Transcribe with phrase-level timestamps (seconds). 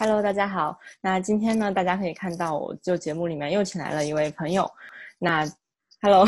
[0.00, 0.74] Hello，大家好。
[1.02, 4.66] 那今天呢，大家可以看到，我就节目里面又请来了一位朋友。
[5.18, 5.46] 那
[6.00, 6.24] Hello，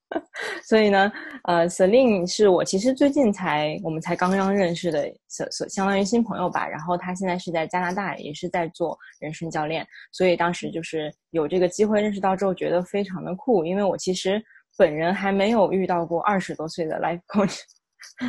[0.66, 1.12] 所以呢，
[1.44, 6.66] 呃，Celine 是我其实最近才我们才刚刚认识的，所所相当于新朋友吧。
[6.66, 9.86] 然后他现在是在加拿大，也是在做人生教练。
[10.10, 13.62] 所以当时就是有这个机会认识到之后，觉得非常的酷。
[13.62, 14.42] 因为我其实
[14.78, 17.60] 本人还没有遇到过二十多岁的 life coach，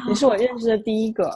[0.10, 1.32] 你是我认识的第一个。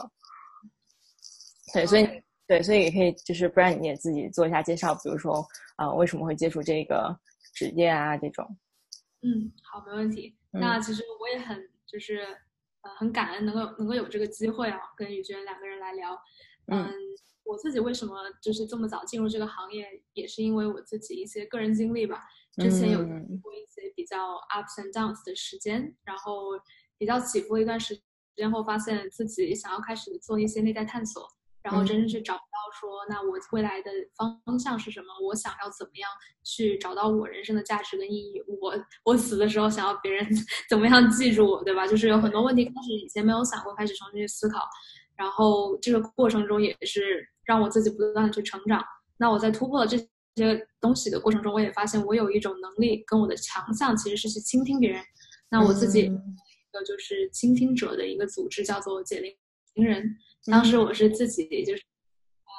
[1.72, 2.06] 对，所以。
[2.48, 7.14] 对，所以也可以，就是不然你也自己做一下介绍，比如说，呃，为什么会接触这个
[7.52, 8.16] 职业啊？
[8.16, 8.56] 这种。
[9.20, 10.34] 嗯，好，没问题。
[10.50, 12.20] 那其实我也很，就是
[12.80, 16.18] 呃，很感恩能够能够有这个机会啊，跟宇娟两个人来聊。
[16.72, 16.90] 嗯，
[17.44, 22.24] 我自己为什么就是这么早进入这个行业，也是因为我自己一些个人经历吧。
[22.56, 22.98] 之前有
[23.42, 26.58] 过一些比较 ups and downs 的时间，然后
[26.96, 28.00] 比较起伏一段时
[28.36, 31.28] 间后，发现自己想要开始做一些内在探索。
[31.68, 32.40] 然后真正去找到
[32.80, 35.06] 说，那我未来的方向是什么？
[35.22, 36.08] 我想要怎么样
[36.42, 38.42] 去找到我人生的价值跟意义？
[38.62, 38.72] 我
[39.04, 40.26] 我死的时候想要别人
[40.70, 41.86] 怎么样记住我，对吧？
[41.86, 44.66] 就是有很多问题开始以前没有想过，开始重新去思考。
[45.14, 48.82] 然后这个过程中也是让我自己不断的去成长。
[49.18, 49.98] 那我在突破了这
[50.36, 55.02] 些东西的过程中，我也发现我有一种能力跟我的强项其实是去倾听别人。
[55.50, 59.34] 那我自己一个就是倾听者的一个组织叫做解铃
[59.74, 60.16] 人。
[60.50, 61.82] 当时我是自己就是，
[62.44, 62.52] 呃，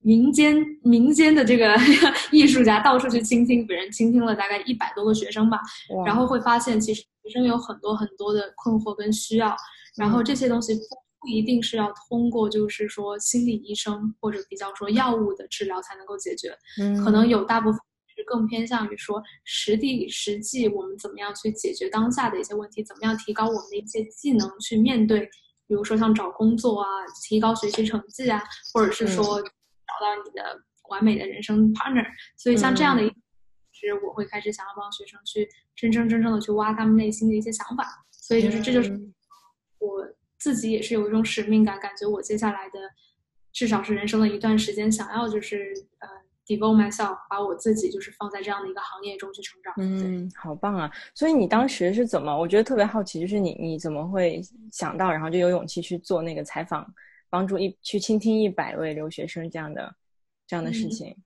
[0.00, 1.76] 民间民间的这个
[2.32, 5.60] 艺术家，到处去倾听别人，倾听了大概一百多个学生吧，
[6.06, 9.54] 然后会发现其实学生有很多很多的困惑跟需要，
[9.96, 10.80] 然后这些东西不
[11.20, 17.78] 不一定是要通过就是说心理医生或者比较说药物的治疗才能够解决，嗯，可能有大部分
[18.16, 25.28] 是更偏向于说实地实际我们怎么样去解决当下的一些问题，怎么样提高我们的一些技能去面对。
[25.70, 26.88] 比如说像找工作啊，
[27.28, 28.42] 提高学习成绩啊，
[28.74, 32.04] 或者是说找到你的完美的人生 partner，
[32.36, 33.08] 所以像这样的一，
[33.72, 38.90] 其实我会开始想要帮学生去真真正正的去挖他们内心的一些想法，所以就是这就是
[39.78, 40.04] 我
[40.40, 42.80] 自己也是有一种使命感，感觉我接下来的
[43.52, 46.08] 至少是人生的一段时间，想要就是呃。
[46.58, 49.72] Devote myself，把我自己就是放在这样的一个行业中去成长。
[49.78, 50.90] 嗯，好棒啊！
[51.14, 52.36] 所以你当时是怎么？
[52.36, 56.92] 我觉得特别好奇，就是你你怎么会想到，然后就有勇气去做那个采访，
[57.28, 59.94] 帮助一去倾听一百位留学生这样的
[60.46, 61.16] 这样的事情。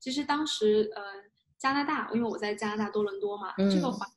[0.00, 1.02] 其实当时呃，
[1.58, 4.08] 加拿大，因为我在加拿大多伦多嘛，这个环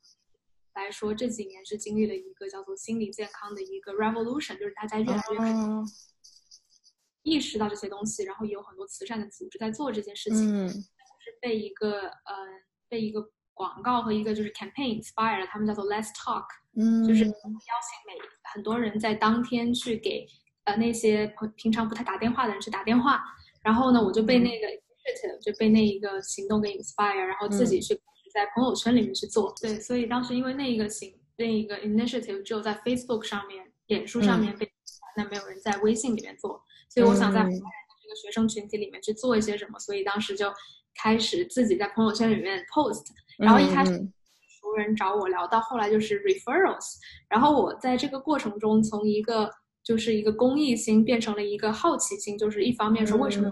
[0.74, 5.40] 来说这几年是经历了一个叫做心理健康的一个 revolution，就是大家越来越。
[7.24, 10.66] 意识到这些东西，然后也有很多慈善的组织在做这件事情。
[10.66, 12.36] 嗯，是被一个呃
[12.90, 16.46] 被一个广告和一个就是 campaign inspire 了，他们叫做 Let's Talk，
[16.76, 17.38] 嗯，就是邀请
[18.08, 18.20] 每
[18.54, 20.26] 很多人在当天去给
[20.64, 23.22] 呃那些平平常不太打电话的人去打电话。
[23.64, 27.94] 然后呢，我就被那个 initiative 就被那一个行动给 inspire，然后自己去
[28.34, 29.54] 在朋友圈里面去做。
[29.62, 34.68] 对，所以当时因为那一个行那一个 initiative 只有在 Facebook 上面、脸书上面被，
[35.16, 36.64] 那没有人在微信里面做。
[36.94, 40.52] 所以我想在这个学生群体里面去做一些什么，所以当时就
[40.94, 43.06] 开始自己在朋友圈里面 post，
[43.38, 46.98] 然后一开始熟人找我聊，到后来就是 referrals，
[47.30, 49.50] 然后我在这个过程中从一个
[49.86, 53.50] 就是一个公益心变成了一个好奇心，就是一方面说为什么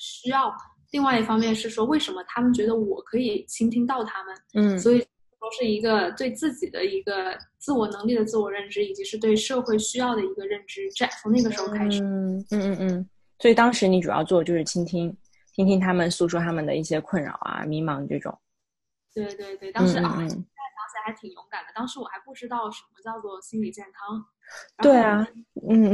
[0.00, 0.52] 需要，
[0.90, 5.06] 另外一方面是说为什么他们觉得我可以倾听到他们，嗯，所以。
[5.42, 10.88] 都是一个对自己的一个自我能力的自我认知，以及是对社会需要的一个认知。
[10.94, 13.10] 这从那个时候开始，嗯嗯嗯嗯。
[13.40, 15.14] 所以当时你主要做就是倾听，
[15.52, 18.38] 听听他们诉说他们的一些困扰啊、迷茫这种。
[19.12, 21.72] 对对对，当时啊，现在想起来还挺勇敢的。
[21.74, 24.24] 当时我还不知道什么叫做心理健康。
[24.78, 25.26] 对啊，
[25.68, 25.92] 嗯。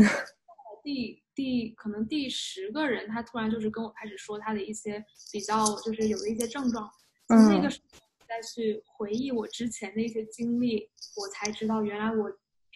[0.85, 6.87] 第第可能第十个人，他突然就是跟我开始说他的一些比较，就是有的一些症状。
[7.29, 8.08] 嗯那个时候。
[8.29, 12.31] 再去回忆我之前的一些经历，我才知道原来我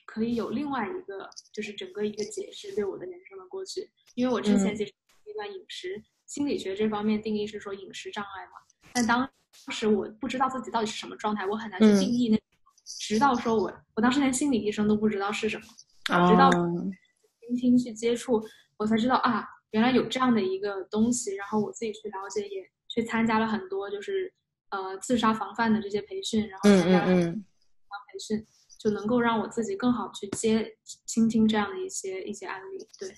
[0.07, 3.91] 可以有另外一个，就是整个一个解释对我的人生的过去。
[4.15, 4.91] 因为我之前其实
[5.27, 8.53] 一段饮食心理学这方面定义是说饮食障碍嘛，
[8.95, 9.31] 但当
[9.69, 12.39] 时我不知道自己到底是什么状态，我很难去定义那。
[12.85, 15.65] 直到说我我当时连心理医生都不知道是什么，
[16.07, 18.43] 直到倾听去接触，
[18.79, 21.35] 我才知道啊，原来有这样的一个东西。
[21.37, 24.33] 然后我自己去了解，也去参加了很多，就是。
[24.73, 28.45] 呃，自杀防范的这些培训，然后参加培训，
[28.81, 30.67] 就能够让我自己更好去接
[31.07, 32.87] 倾听这样的一些一些案例。
[32.99, 33.09] 对，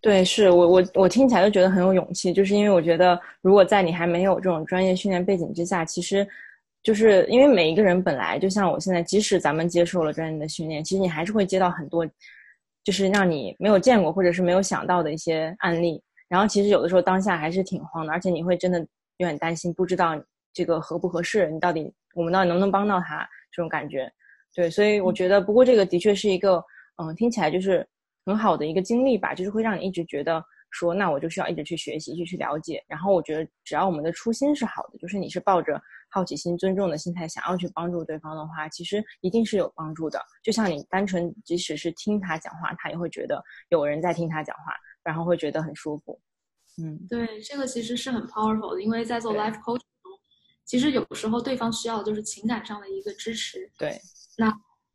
[0.00, 6.26] 对，是我我我听起来就觉得很有勇气，就是因为我觉得，如果在你还没有这种专业训练背景之下，其实
[6.82, 12.06] 就是因为每一个人本来就像我现在，即使咱们接受了专业的训练，其实你还是会接到很多，
[12.82, 16.02] 就是让你没有见过或者是没有想到的一些案例。
[16.28, 18.80] 然后其实有的时候当下还是挺慌的，而且你会真的
[19.18, 20.20] 有点担心，不知道
[20.54, 24.10] 这个合不合适，你到底我们到底能不能帮到他这种感觉。
[24.54, 26.64] 对，所以我觉得，不过这个的确是一个，
[27.02, 27.86] 嗯，听起来就是
[28.24, 32.82] 很好的一个经历吧，就是会让你一直觉得说，那我就需要一直去学习，一直去了解。
[32.86, 40.20] 然后我觉得，只要我们的初心是好的，就是你是抱着好奇心、尊重的心态，想要去帮助对方的话，其实一定是有帮助的。
[40.40, 44.72] 就像你单纯即使是听他讲话，他也会觉得有人在听他讲话，
[45.02, 46.16] 然后会觉得很舒服。
[46.80, 49.86] 嗯，对，这个其实是很 powerful 的，因为在做 life coaching 中，
[50.64, 53.70] 其实有时候对方需要的就是情感上的一个支持。
[53.78, 54.00] 对。
[54.36, 54.52] 那，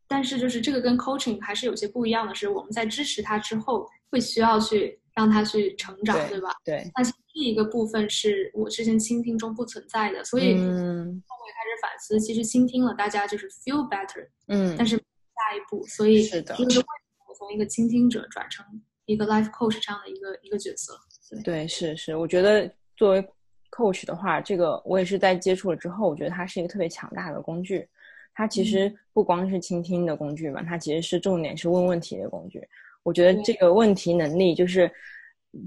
[0.08, 6.52] 但是就是这个跟 coaching 还是有些不一样的，是我们在支持他之后，会需要去让他去成长，对吧？
[6.66, 6.90] 对。
[6.96, 18.66] 那这一个部分是我之前倾听中不存在的，所以后面开始反思，其实倾听了，大家就是 feel better，嗯，但是下一步，所以是的，就是我从一个倾听者转成
[19.06, 21.00] 一个 life coach 这样的一个一个角色。
[21.44, 23.26] 对，是是，我觉得作为
[23.72, 27.88] coach 的话，这个我也是在接触了之后，我觉得它是一个特别强大的工具。
[28.34, 32.66] 它其实不光是倾听的工具嘛，它其实是重点是问问题的工具。
[33.04, 34.90] 我觉得这个问题能力就是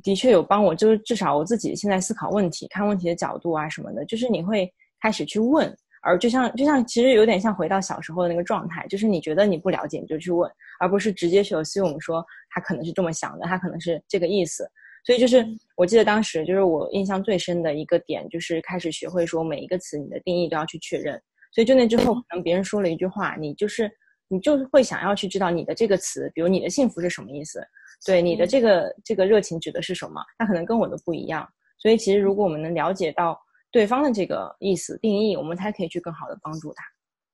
[0.02, 10.50] 的确有帮我，就是至少我自己现在思考问题、看问题的角度啊什么的，就是你会开始去问，而就像就像其实有点像回到小时候的那个状态，就是你觉得你不了解你就去问，
[10.81, 14.66] 而不是直接去 assume 说他可能是这么想的，他可能是这个意思。
[15.04, 15.44] 所以就是
[15.82, 21.20] 我记得当时就是我印象最深的一个点，就是开始学会说每一个词你的定义都要去确认。
[21.52, 23.90] 所以就那之后，可能别人说了一句话，你就是
[24.29, 27.61] 你就是会想要去知道你的这个词，比如你的幸福是什么意思？
[28.06, 30.23] 对，你的这个这个热情指的是什么？
[30.38, 31.44] 它可能跟我的不一样。
[31.79, 33.37] 所以其实如果我们能了解到
[33.73, 36.85] 对方的这个意思定义，我们才可以去更好的帮助他。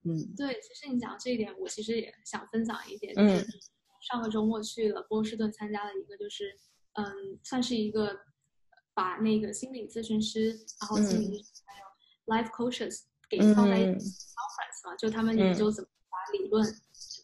[0.05, 3.47] 嗯，对，其实你讲这一点，我其实也想分享一点，就是
[4.01, 6.57] 上个周末去了波士顿参加了一个，就是
[6.95, 7.05] 嗯，
[7.45, 8.19] 算是一个
[8.99, 10.49] 把那个心理咨询师，
[10.81, 13.03] 然后心理还有 life coaches。
[13.31, 16.67] 给放在 conference 嘛，就他们研究怎么把理论，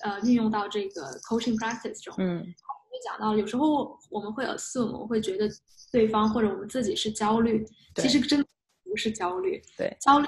[0.03, 2.15] 呃，运用到这个 coaching practice 中。
[2.19, 5.49] 嗯，就讲到有时候我们会 assume，我们会觉得
[5.91, 7.67] 对方或者我们自己是焦虑，
[7.97, 8.44] 其实真
[8.85, 9.62] 不是焦虑。
[9.79, 10.27] 对，焦虑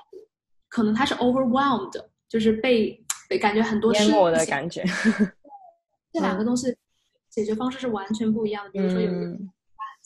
[0.69, 4.83] 可能他是 overwhelmed，就是被被感觉很多淹没的感觉。
[6.11, 6.75] 这两个东西
[7.29, 8.71] 解决方式是完全不一样的。
[8.71, 9.39] 比如说有一个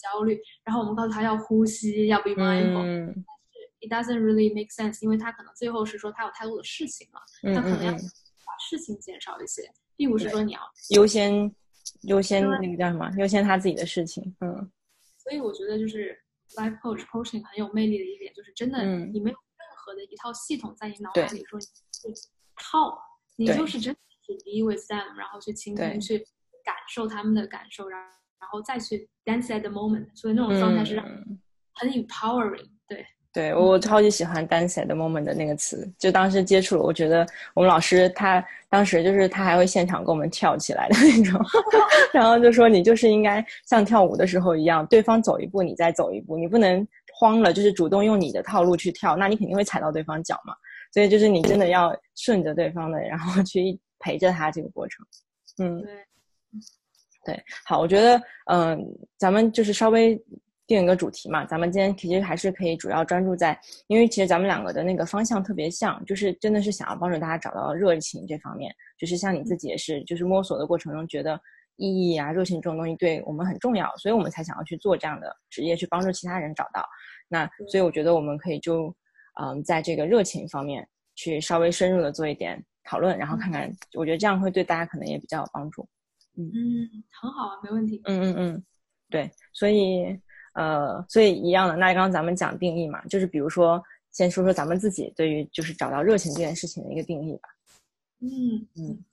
[0.00, 3.24] 焦虑，然后我们告诉他要呼吸，要 be mindful 但是。
[3.82, 7.98] It doesn't really make sense，因为他可能最后是说他有太多的事情了，他可能要把
[8.68, 9.62] 事情减少一些，
[9.96, 10.60] 并不是说你要
[10.90, 11.50] 优先
[12.02, 13.10] 优先那个叫什么？
[13.16, 14.36] 优先他自己的事情。
[14.40, 14.70] 嗯，
[15.16, 16.14] 所以我觉得就是
[16.56, 22.12] life coach coaching 很有魅力的一点，就是真的你没有任何的一套系统在你脑海里说你
[22.56, 23.00] 套，
[23.36, 26.18] 你就是真的是 be with them，然后去倾听，去
[26.62, 27.98] 感受他们的感受，然
[28.40, 31.04] 然后再去 dance at the moment，所以那种状态是让
[31.74, 33.04] 很 empowering，对。
[33.32, 41.40] 对我超级喜欢 “dance at the moment” 的那个词，就当时接触了，我觉得我们老师他当时就是他还会现场跟我们跳起来的那种，
[42.12, 46.84] 然后就说你就是应该像跳舞的时候一样，对方走一步你再走一步，你不能
[47.14, 50.52] 慌了，就是主动用你的套路去跳，那你肯定会踩到对方脚嘛。
[50.92, 55.06] 所以就是你真的要顺着对方的，然后去陪着他这个过程。
[55.58, 56.04] 嗯，对，
[57.24, 58.20] 对，好，我觉得
[58.50, 58.78] 嗯，
[59.18, 60.20] 咱们就是稍微。
[60.66, 63.58] 定一个主题嘛，咱们今天其实还是可以主要专注在，
[63.88, 71.36] 因为其实咱们两个的那个方向特别像，就是真的是想要帮助大家找到热情这方面，就是像你自己也是，就是摸索的过程中觉得
[71.74, 76.86] 意义啊、热情这种东西对我们很重要，所以我们才想要去做这样的职业，去帮助其他人找到。
[77.26, 78.94] 那所以我觉得我们可以就，
[79.42, 85.84] 嗯，在这个热情方面去稍微深入的做一点讨论，然后看看，我觉得这样会对大家可能也比较有帮助。
[86.46, 88.00] 嗯嗯，很好啊，没问题。
[88.04, 88.64] 嗯嗯嗯，
[89.08, 90.20] 对，所以。
[90.54, 93.80] 呃，所以一样的，那刚刚咱们讲定义嘛，就是比如说，
[94.10, 97.48] 先说说咱们自己对于就是找到热情这件事情的一个定义吧。
[98.18, 99.04] 嗯嗯，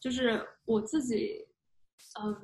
[0.00, 1.46] 就是我自己，
[2.18, 2.34] 嗯，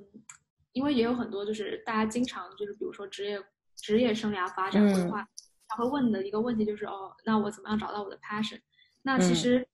[0.73, 3.43] 因为也有很多就是大家经常就是比如说职业
[3.77, 5.27] 职业生涯发展规划，
[5.67, 8.61] 他会问的一个问题就是哦，那我怎么样找到我的 passion？
[9.01, 9.67] 那其实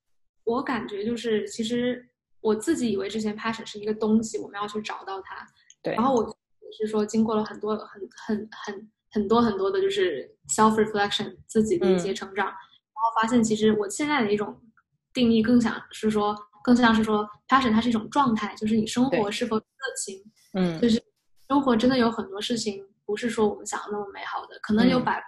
[0.45, 2.09] 我感觉就是其实
[2.41, 5.47] 我自己以为之前 passion 是一个东西，我们要去找到它。
[5.83, 6.37] 对，然后我。
[6.73, 14.57] 是说，经过了很多、很、很、很、很多、很多的，就是 self reflection，自己的一些成长，然后发现，其实我现在的一种
[15.13, 16.33] 定义，更想是说，
[16.63, 19.65] 更像是说，passion 它是一种状态，就是你生活是否热
[20.01, 20.23] 情，
[20.55, 21.03] 嗯，就是
[21.49, 25.21] 生活真的有很多事情，不是说我们想的那么美好的，可能有百，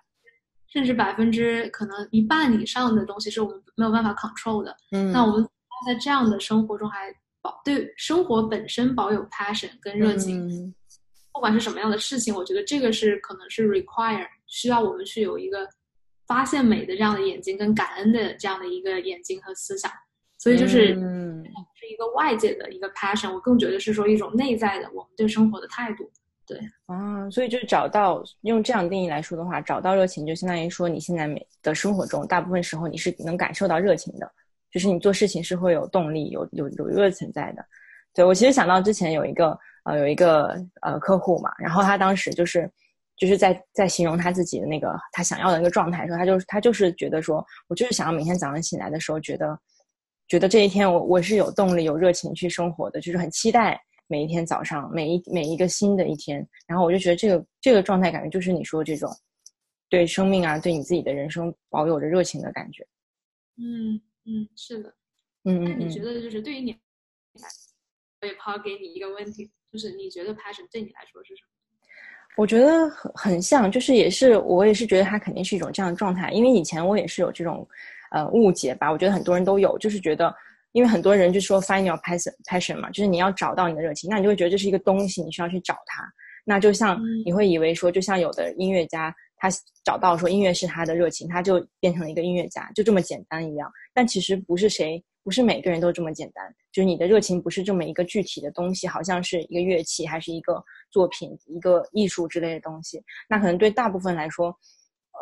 [0.68, 5.48] 甚至百分之可能一半以上的东西是我们没有办法 control 的，嗯，那我们
[5.86, 10.74] 在这样的生活中还保对生活本身保有 passion 跟热情。
[11.32, 15.66] 不管是什么样的事情，我觉得这个是可能是 require 需要我们去有一个
[16.26, 19.90] 发现美的这样的眼睛，跟感恩的这样的一个眼睛和思想。
[20.38, 21.42] 所以就是嗯
[21.74, 26.10] 是一个外界的一个 passion，我更觉得是说一种内在的我们对生活的态度。
[26.44, 34.30] 对啊，所以就找到用这样定义来说的话，找到热情就相当于说你现在每的生活中大部分时候你是能感受到热情的，
[34.72, 37.64] 就是你做事情是会有动力、有有有热情在的。
[38.14, 42.68] 对我其实想到之前有一个呃有一个呃客户嘛，然后他当时就是
[43.16, 49.58] 就是在在形容他自己的那个他想要的那个状态的时候，他就是他就是觉得说我就是想要每天早上醒来的时候觉得
[50.26, 53.80] 觉得这一天我我是有动力、有热情去生活的，就是很期待。
[54.08, 59.10] 每一天早上，每一每一个新的一天，然后我就觉得这个这个状态感觉就是你说这种
[59.88, 62.86] 对生命啊，对你自己的人生保有着热情的感觉。
[63.56, 64.94] 嗯嗯，是的。
[65.44, 67.48] 嗯嗯那你觉得就是对于你来，
[68.20, 71.48] 我也抛给你一个问题，就是你觉得 passion 对你来说是什么？
[72.36, 77.66] 我觉得很很像，就是也是我也是觉得它肯定是一种这样的状态，因为以前我也是有这种
[78.10, 80.34] 呃误解吧，我觉得很多人都有，就是觉得。
[80.74, 86.02] 因为很多人就说 find your passion passion 嘛，就是你要找到你的热情，那你就会觉得这是一个东西，你需要去找它。
[86.46, 89.48] 那就像你会以为说，就像有的音乐家，他
[89.82, 93.68] 找到说音乐是他的热情，他就变成了一个音乐家，就这么简单一样。
[93.92, 96.54] 但其实不是谁，不是每个人都这么简单。
[96.70, 103.02] 就是你的热情不是这么一个具体的东西，好像是一个乐器，还是一个作品、一个艺术之类的东西。
[103.28, 104.56] 那可能对大部分来说，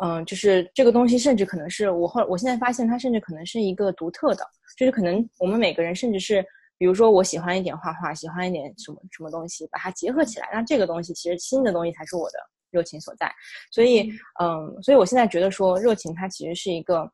[0.03, 4.45] 嗯，就是这个东西，甚至可能是我后我现在发现，它甚至可能是一个独特的。
[4.77, 6.45] 就是可能我们每个人，甚至是
[6.77, 12.37] 比如说我喜欢一点画画，喜欢一点什么什么东西，把它结合起来，那这个东西其实新的东西才是我的
[12.71, 13.31] 热情所在。
[13.71, 14.11] 所以，
[14.41, 17.11] 嗯，所以我现在觉得说，热情它其实是一个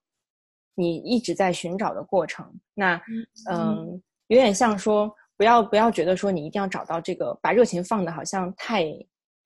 [0.75, 2.45] 你一直在寻找的过程。
[2.73, 3.01] 那，
[3.49, 8.85] 嗯，有点像说，不要不要觉得说你一定要找到这个，把热情放的好像太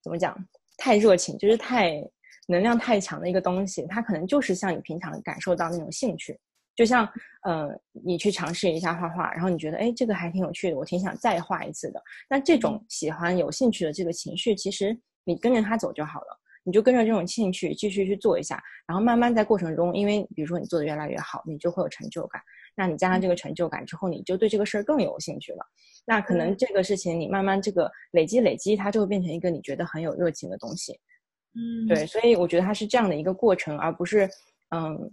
[0.02, 0.36] 怎么讲，
[0.76, 2.02] 太热情，就是太
[2.46, 3.86] 能量太强的一个东西。
[3.88, 6.38] 它可能就是像你平常感受到那种兴趣。
[6.74, 7.06] 就像，
[7.42, 7.68] 呃，
[8.02, 12.02] 你去尝试一下画画，然后你觉得，哎，这个还挺有趣的，我挺想再画一次的。
[12.30, 22.40] 那这种喜欢、有兴趣的这个情绪，其实你跟着他走就好了，你就跟着这种兴趣继续去做一下，然后慢慢在过程中，因为比如说你做的越来越好，你就会有成就感。
[22.74, 25.58] 那你加上这个成就感之后，你就对这个事儿更有兴趣了。
[26.06, 30.98] 那可能这个事情你慢慢这个累积累积，它就会变成一个你觉得很有热情的东西。
[31.54, 34.28] 嗯，对，所以我觉得它是这样的一个过程，而不是，
[34.74, 35.10] 嗯。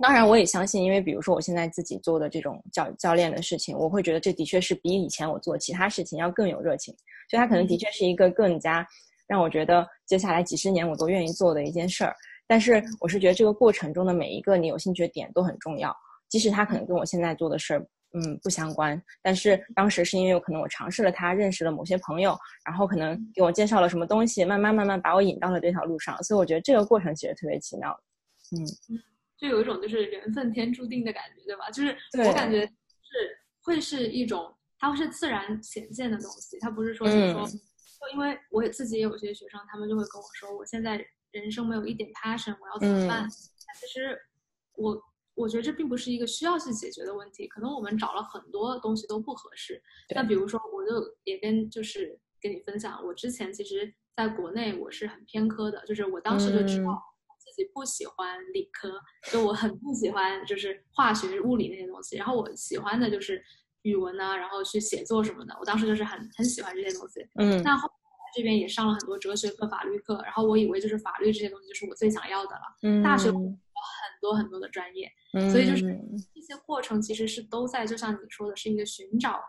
[0.00, 6.94] 当然，我也相信，因为比如说我现在自己做的这种教教练的事情，我会觉得这的确是比以前我做其他事情要更有热情，
[7.28, 8.88] 所以它可能的确是一个更加
[9.32, 12.14] 让我觉得接下来几十年我都愿意做的一件事儿。
[12.46, 15.96] 但是我是觉得这个过程中的每一个你有兴趣的点都很重要，
[16.28, 17.80] 即使它可能跟我现在做的事儿
[18.12, 27.98] 嗯不相关，但是当时是因为有可能我尝试了它，认识了某些朋友，然后可能给我介绍了什么东西，慢慢慢慢把我引到了这条路上，所以我觉得这个过程其实特别奇妙。
[28.54, 29.00] 嗯。
[29.38, 31.70] 就有一种就是缘分天注定的感觉，对吧？
[31.70, 31.96] 就是
[32.28, 32.70] 我感觉是
[33.62, 37.58] 会是一种，它会是自然显现的东西，它不是说就是说，就
[38.12, 43.20] 因为我也自己也有些学生，他们就会跟我说，我现在人生没有一点 passion，我要怎么办？
[43.20, 44.18] 但其实
[44.74, 45.00] 我
[45.34, 49.82] 我觉得这并不是一个需要去解决的问题，可能我们找了很多东西都不合适。
[50.14, 57.02] 那比如说，我就也跟就是跟你分享，我之前其实在国内我是很偏科的，就是我当时就知道。
[57.44, 58.98] 自己不喜欢理科，
[59.30, 62.16] 就我很不喜欢就是化学、物理那些东西。
[62.16, 63.44] 然后我喜欢的就是
[63.82, 65.56] 语文啊，然后去写作什么的。
[65.60, 67.26] 我当时就是很很喜欢这些东西。
[67.36, 67.62] 嗯。
[67.62, 67.94] 但后来
[68.34, 72.62] 这边也上了很多哲学课、法律课，然后我以为就是法律这些东西就是我最想要的了。
[72.82, 73.02] 嗯。
[73.02, 73.50] 大学有很
[74.20, 75.82] 多很多的专业，嗯所以就是
[76.34, 79.40] 这些过程其实是都在，就像你说的是一个寻找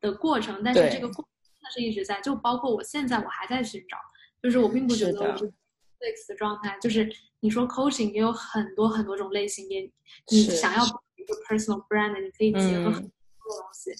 [0.00, 0.62] 的过程。
[0.64, 3.96] 但是这个过程真的是一直在，就包括我现在我还在寻找，
[4.42, 5.52] 就是我并不觉得我是。
[6.00, 7.06] fix 的状态就是
[7.40, 9.82] 你说 coaching 也有很多很多种类型，也
[10.30, 10.82] 你想要
[11.16, 13.12] 一个 personal brand，你可以结合很
[13.50, 13.90] 多东西，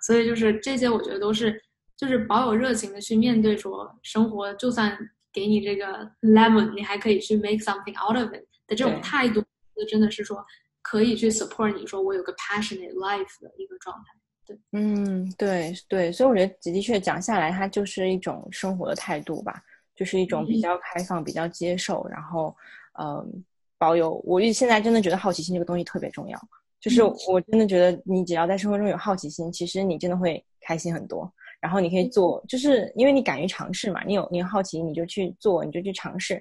[0.00, 1.62] 所以就是这些我觉得都是
[1.96, 4.98] 就是保有热情的去面对说生活，就算
[5.32, 9.40] 给你这个 lemon，你还可以去 make something out of it 的这种态度，
[9.76, 10.44] 就真的是说
[10.82, 14.04] 可以去 support 你说我有个 passionate life 的一个状态。
[14.46, 19.62] 对，嗯，对对，所以我觉得的确讲下来，它就是一种生活的态度吧。
[19.96, 22.52] 就是一种比较开放、比较接受，然后，
[23.00, 23.44] 嗯，
[23.78, 24.20] 保有。
[24.24, 26.36] 我现在真的觉得好奇心这个东西特别重要。
[26.84, 31.32] 就是我真的觉得，你只要在生活中有好奇心，其实你真的会开心很多。
[31.58, 34.04] 然后你可以做，就是因为你敢于尝试嘛。
[34.04, 36.38] 你有你有好奇，你就去做，你就去尝试，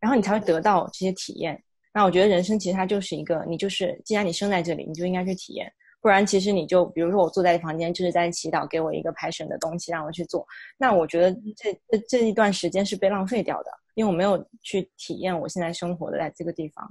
[0.00, 1.62] 然后你才会得到这些体验。
[1.92, 5.72] 那我觉得人生其实它就是一个，你就是既然你生在这里，你就应该去体验。
[6.00, 10.44] 不然其实你就比如说我坐在房间就是在祈祷，给我一个 passion 的东西让我去做，
[10.76, 16.84] 那我觉得这这这一段时间是被浪费掉的，因为我没有去体验我现在生活的在这个地方。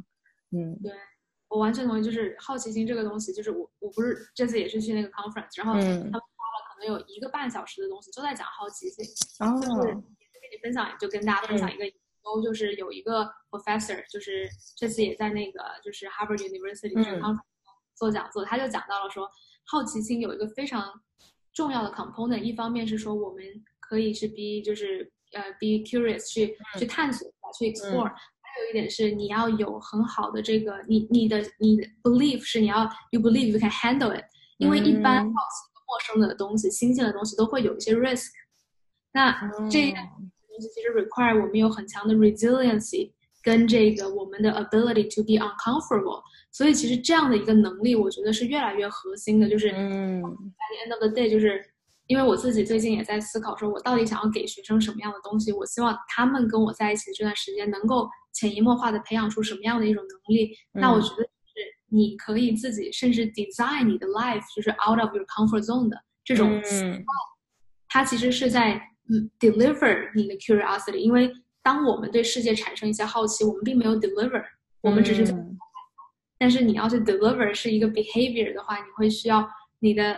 [0.52, 0.92] 嗯，对
[1.54, 11.86] 我完全同意，就是好奇心这个东西，就是我我不是这次也是去那个 conference，然后他们花了可能有一个半小时的东西，都在讲好奇心，就是跟你分享，就跟大家分享一个。
[12.26, 17.22] 都就是有一个 professor，就是这次也在那个就是 Harvard University 这个
[17.96, 19.30] 做讲座，他就讲到了说，
[19.66, 20.90] 好奇心有一个非常
[21.52, 23.44] 重要的 component，一方面是说我们
[23.82, 27.30] 可以去 be 就是呃 be curious 去去探索
[27.60, 28.16] 去 explore，还
[28.62, 34.24] 有一点是你要有很好的这个你你的你的 belief 是你要 you believe you can handle it，
[34.58, 38.30] 因为一般好奇陌生的东西、新鲜的东西都会有一些 risk，
[39.14, 39.32] 那
[39.70, 39.94] 这。
[40.56, 46.22] 东西其实 require 我们有很强的 resiliency，跟这个我们的 ability to be uncomfortable。
[46.52, 49.50] 所以其实这样的一个能力，我觉得是越来越核心的。
[49.50, 51.60] 就是嗯，at the end of the day，就是
[52.14, 55.52] 因为我自己最近也在思考，说我到底想要给学生什么样的东西？
[55.52, 60.56] 我希望他们跟我在一起的这段时间，能够潜移默化的培养出什么样的一种能力？
[60.74, 61.30] 那我觉得是
[61.88, 66.62] 你可以自己甚至 design 你的 life，就是 out of your comfort zone 的这种，
[67.90, 68.80] 它其实是在。
[69.10, 71.30] 嗯，deliver 你的 curiosity，因为
[71.62, 74.42] 当我们对世界产生一些好奇，我们并没有 deliver，
[74.80, 75.36] 我们只是在。
[76.40, 79.46] 但是你要去 deliver 是一个 behavior 的话，你会需要
[79.80, 80.18] 你的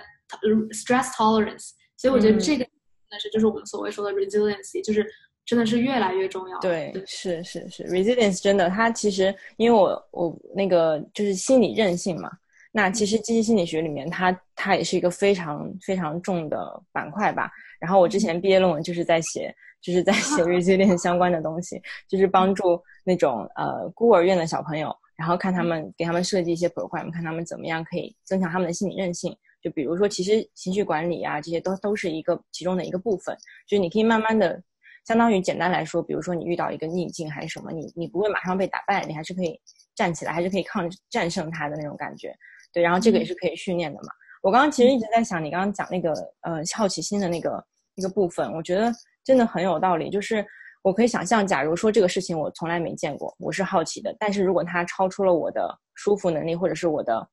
[0.70, 1.72] stress tolerance。
[1.98, 2.72] 所以我觉得这个真
[3.12, 5.06] 的是就是我们所谓说的 resiliency，就是
[5.46, 6.60] 真的是越来越重要。
[6.60, 12.30] 对，是是是，resilience 真的，它其实因为我我那个就是心理韧性嘛。
[12.72, 17.50] 那其实积极心理学里面，它它也是一个非常非常重的板块吧。
[17.80, 29.34] 然后我之前毕业论文就是在写，就是在写 resilience 相关的东西，就是帮助那种呃孤儿院的小朋友，然后看他们给他们设计一些 program，看他们怎么样可以增强他们的心理韧性。
[29.66, 33.36] 就比如说，其实情绪管理啊，这些都都是一个其中的一个部分。
[33.68, 34.62] 就是你可以慢慢的，
[35.08, 39.60] 相当于简单来说，比如说你遇到一个逆境还是什么，你你不会马上被打败，你还是可以
[39.96, 42.32] 站起来，还是可以抗战胜它的那种感觉。
[42.72, 44.10] 对，然后这个也是可以训练的嘛。
[44.44, 50.12] 我刚刚其实一直在想，你刚刚讲那个呃好奇心的那个一个部分，我觉得真的很有道理。
[50.12, 50.46] 就是
[50.84, 57.28] 我可以想象，假如说这个事情我从来没见过，我是好奇的，但是如果它超出了我的舒服能力，或者是我的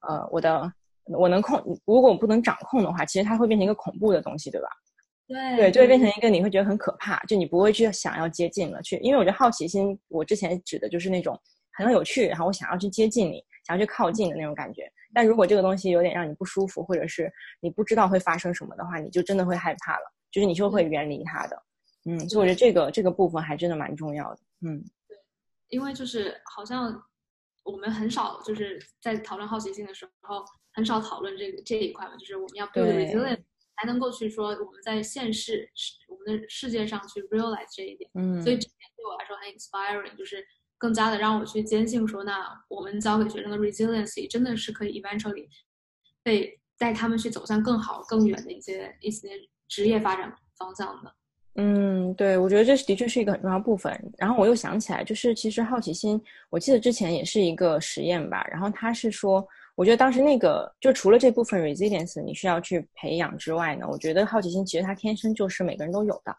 [0.00, 0.70] 呃我的
[1.10, 4.68] 我能控，如果我不能掌控的话，其实它会变成一个恐怖的东西，对吧？
[5.26, 11.38] 对对，就会变成一个你会觉得很可怕，就你不会去想要接近了去，因为我觉得好奇心，我之前指的就是那种
[11.72, 13.44] 很有趣，然后我想要去接近你。
[13.66, 21.62] 想要去靠近的那种感觉，但如果这个东西有点让你不舒服，或者是你不知道会发生什么的话，你就真的会害怕了，就是你就会远离它的。
[22.06, 24.40] 嗯，所以我觉得这个这个部分还真的蛮重要的。
[24.66, 25.18] 嗯，对，
[25.68, 26.98] 因为就是好像
[27.70, 33.42] 我们很少就是在讨论好奇心的时候，很少讨论这个这一块嘛，就是我们要 build resilience
[33.76, 35.70] 才能够去说我们在现世
[36.08, 38.10] 我们的世界上去 realize 这一点。
[38.14, 40.44] 嗯，所以这点对我来说很 inspiring，就是。
[40.80, 45.48] 更加的让我去坚信说，那我们教给学生的 resiliency 真的是可以 eventually
[46.22, 49.28] 被带他们去走向更好、更远的一些一些
[49.66, 51.12] 职业发展方向的。
[51.60, 53.92] 嗯，对，我觉得这是的确是一个很重要部分。
[54.16, 58.46] 然后我又想起来，就是其实好奇心，我记得之前也是一个实验吧。
[58.48, 59.44] 然后他是说，
[59.74, 66.32] 我觉得当时那个就除了这部分 resilience 你需要去培养之外呢，我觉得好奇心其实它天生就是每个人都有的。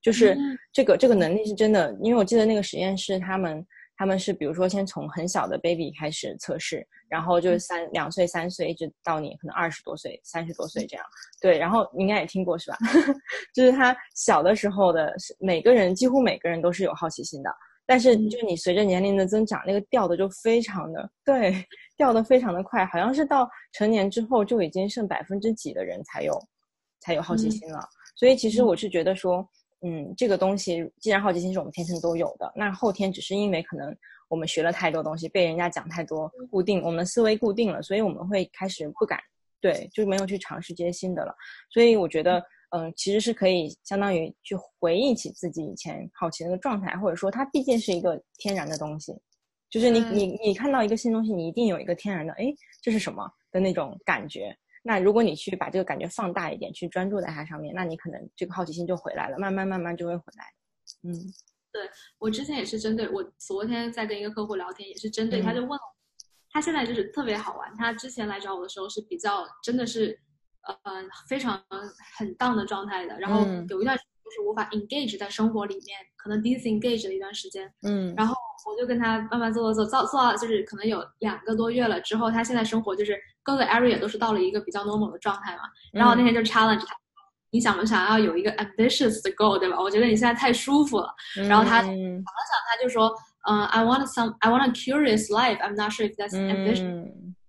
[0.00, 0.34] 就是
[0.72, 3.62] 这个这个能力是真的，因为我记得那个实验室，他们
[3.96, 11.06] 他们是比如说先从很小的 baby 开始测试，然后就是三两岁三岁一直到你可能二十多岁三十多岁这样，
[11.40, 12.76] 对，然后你应该也听过是吧？
[13.54, 17.50] 就是他小的时候的每个人几乎每个人都是有好奇心的，
[17.86, 21.64] 但是就你随着年龄的增长，那个掉的就非常的对，
[21.96, 26.38] 掉的非常的快，好像是到成年之后就已经剩百分之几的人才有
[27.00, 27.80] 才有好奇心了，
[28.16, 29.36] 所以其实我是觉得说。
[29.38, 29.48] 嗯，
[30.16, 33.94] 这个东西既然好奇心是我们天生都有的，那后天只是因为可能
[34.28, 39.20] 我们学了太多东西，被人家讲太多，固定我们的思维固定了，所以我们会开始不敢，
[39.60, 41.34] 对，就没有去尝试这些新的了。
[41.70, 49.14] 所以我觉得，嗯，其实是可以相当于去回忆起自己以前好奇那个状态，或者说它毕竟是一个天然的东西，
[49.68, 52.46] 就是你你你看到一个新东西，你一定有一个天然的，哎，
[52.80, 54.56] 这是什么的那种感觉。
[54.86, 60.44] 那如果你去把这个感觉放大一点，去专注在它上面，那你可能这个好奇心就回来了，慢慢慢慢就会回来。
[61.02, 61.16] 嗯，
[61.72, 61.82] 对
[62.18, 65.78] 我之前也是针对我昨天在跟一个客户聊天，也是针对他就问我，
[66.50, 67.74] 他现在就是特别好玩。
[67.76, 70.18] 他之前来找我的时候是比较真的是
[70.62, 70.76] 呃
[71.26, 71.58] 非常
[72.18, 77.72] 很荡的状态的，然后有一段时间就是无法 engage 在生活里面，可能 disengage 了一段时间。
[77.82, 78.34] 嗯，然后
[78.66, 85.62] 我就跟他慢慢做做做，做做到就是可能有两个多月了之后，他现在生活就是各个 area 都是到了一个比较 normal 的状态嘛。
[85.92, 86.96] 然后那天就 challenge 他，
[87.50, 89.78] 你想不想要有一个 ambitious 的 goal，对吧？
[89.78, 91.14] 我觉得你现在太舒服了。
[91.36, 92.24] 然后他想了想，
[92.66, 93.14] 他就说，
[93.48, 95.58] 嗯，I want some, I want a curious life.
[95.58, 97.04] I'm not sure if that's ambition.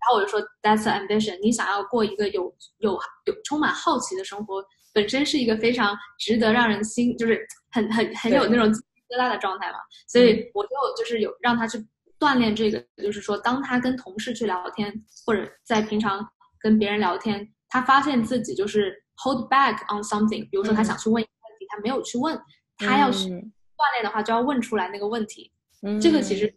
[0.05, 1.39] 然后我就说，That's ambition。
[1.41, 2.91] 你想要过一个有有
[3.25, 8.67] 有充满好奇的生活，本身是一个非常值得让人心，就是很很很有那种
[9.09, 9.79] 疙瘩的状态嘛。
[10.07, 11.83] 所以我就就是有让他去
[12.19, 14.93] 锻炼这个，就是说，当他跟同事去聊天，
[15.25, 16.27] 或者在平常
[16.59, 22.39] 跟别人聊天，他发现自己就是 hold back on something，比如说他想去问一个问题，他没有去问，
[22.77, 25.51] 他要是锻炼的话，就要问出来那个问题。
[26.01, 26.47] 这个其实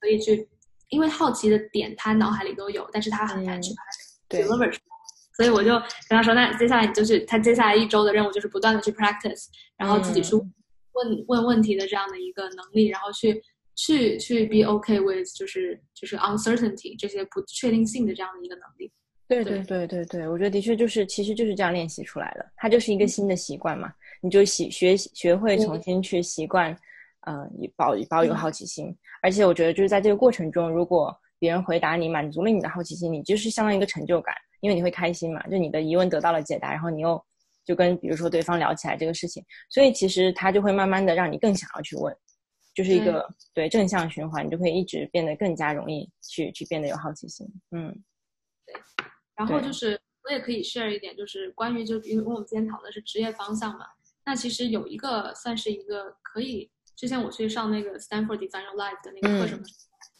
[0.00, 0.48] 可以去。
[0.88, 4.94] 因为好奇的点，他脑海里都有，但是他很难去把它 deliver 出来，
[5.38, 5.70] 所以我就
[6.06, 9.46] 跟他说，那接下来你就是他接下来一周的任务就是不断的去 practice，
[9.78, 13.42] 然后自己去问问问题的这样的一个能力，然后去
[13.76, 18.92] 去去 be okay with 就是就是 uncertainty 这些不确定性的这样的一个能力。
[19.28, 19.62] 对对。
[19.62, 26.76] 对对对，我觉得的确就是其实就是这样练习出来的，它就是一个新的习惯嘛，你就习学学会重新去习惯。
[27.24, 37.24] 呃，保保有好奇心，而且我觉得就是在这个过程中，如果别人回答你，满足了你的好奇心，你就是相当于一个成就感，因为你会开心嘛，就你的疑问得到了解答，然后你又
[37.64, 42.12] 就跟比如说对方聊起来这个事情，所以其实他就会慢慢的让你更想要去问，
[42.74, 47.46] 就是一个对正向循环，你就会一直变得更加容易去去变得有好奇心。
[47.70, 47.92] 嗯，
[48.66, 48.74] 对。
[49.34, 53.86] 然后就是我也可以 share 一点，就是关于就因为我们今天讨论的是职业方向嘛，
[54.24, 56.70] 那其实有一个算是一个可以。
[56.94, 59.60] 之前我去上那个 Stanford Design Life 的那个课程，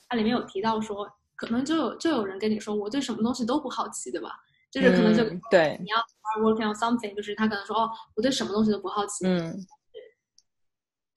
[0.08, 4.30] 它里面有提到说，可能就有就有人跟你说，我对什么东西都不好奇，对吧？
[4.72, 5.98] 就是可能就对你要
[6.40, 9.26] working on something，就是他可能说，哦，我对什么东西都不好奇。
[9.26, 9.54] 嗯，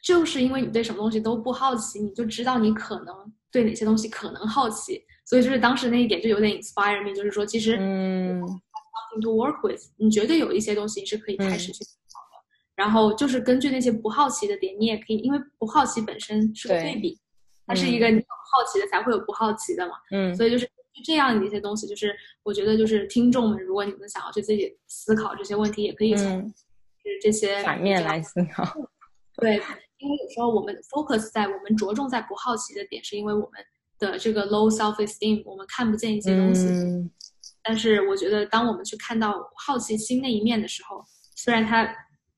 [0.05, 12.45] 就是因为你对什么东西都不好奇，你就知道你可能对哪些东西可能好奇，所以就是当时那一点就有点 inspire me，就是说其实嗯，something to work with，你绝对有一些东西是可以开始去思考的。
[12.75, 17.19] 然后就是根据那些不好奇的点，你也可以，因为不好奇本身是个对比，
[17.65, 19.93] 它是一个你有好奇的才会有不好奇的嘛。
[20.11, 20.69] 嗯，所以就是
[21.03, 26.43] 这样的一些东西，就是我觉得就是听众们，如果你们想要去自己思考这些问题，也可以从
[27.03, 28.63] 就是这些反面来思考。
[29.37, 29.59] 对，
[29.97, 33.51] 因为有时候我们 focus 在我们着重在不好奇的点，是因为我们
[33.99, 36.67] 的这个 low self esteem，我们看不见一些东西。
[36.67, 37.11] 嗯。
[37.63, 41.03] 但是我觉得，当我们去看到好奇心那一面的时候，
[41.35, 41.95] 虽然它。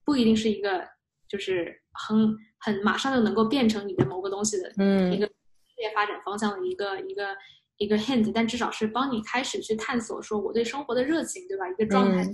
[0.07, 0.87] 不一定是一个，
[1.27, 4.69] 就是很很马上就能够变成你的某个东西的
[5.13, 7.35] 一个事业发展方向的一个一个
[7.75, 11.69] 一个 hint，但至少是帮你开始去探索，说我对生活的热情，对吧？
[11.69, 12.25] 一个状态，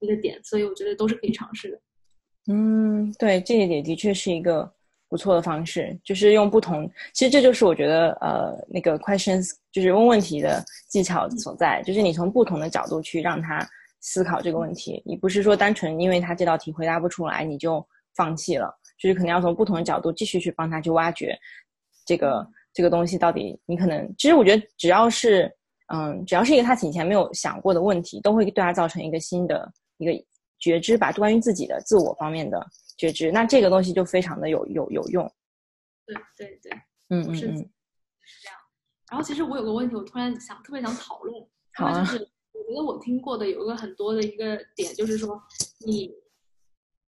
[0.00, 1.80] 一个点，所以我觉得都是可以尝试的。
[2.48, 4.70] 嗯，对，这一点的确是一个
[5.08, 13.66] 不错的方式，就是用不同，其实这就是我觉得呃那个 questions 就是问问题的技巧所在，就是你从不同的角度去让他。
[14.02, 21.36] 思考这个问题，你不是说单纯因为他这道题回答不出来你就放弃了，就是可能要从不同的角度继续去帮他去挖掘
[22.06, 23.58] 这个这个东西到底。
[23.66, 25.52] 你可能其实我觉得只要是
[25.92, 30.12] 嗯，只要是一个他以前没有想过的问题，都会对他造成一个新的一个
[30.58, 32.64] 觉知吧，关于自己的自我方面的
[32.96, 33.30] 觉知。
[33.30, 35.30] 那这个东西就非常的有有有用。
[36.06, 36.72] 对对对，
[37.10, 38.58] 嗯嗯嗯，是这样。
[39.10, 42.06] 然后其实我有个问题，我突然想特别想讨论，好啊。
[42.52, 45.40] 我觉得我听过的有一个很多的一个点，就是说
[45.86, 46.10] 你，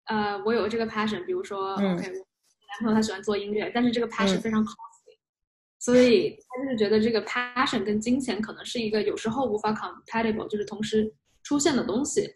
[0.05, 5.17] 呃，我有这个 passion，比如说，OK，我男朋友他喜欢做音乐，但是这个 passion 非常 costly，
[5.79, 11.12] 所以他就是觉得这个 passion 跟金钱可能是一个有时候无法 compatible，就是同时
[11.43, 12.29] 出现的东西。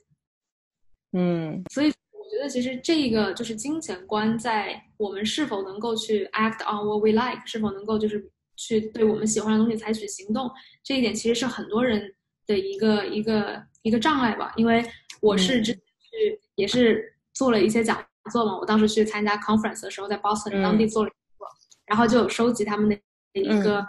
[1.14, 10.50] 嗯，所以我觉得其实这个就是金钱观在我们是否能够去 act on what we like，是否能够就是去对我们喜欢的东西采取行动，
[10.84, 12.14] 这一点其实是很多人。
[12.48, 14.84] 的一个一个一个障碍吧，因为
[15.22, 21.46] 我是之前去也是做了一些讲座嘛，我当时去参加 conference 的时候，在 Boston 当地做了一个，
[21.86, 22.96] 然后就有收集他们的
[23.34, 23.86] 一个，他们